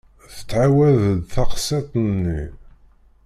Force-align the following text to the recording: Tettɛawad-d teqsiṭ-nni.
Tettɛawad-d 0.33 1.21
teqsiṭ-nni. 1.33 2.41